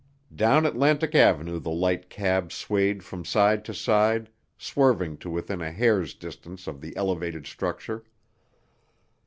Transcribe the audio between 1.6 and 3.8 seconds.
light cab swayed from side to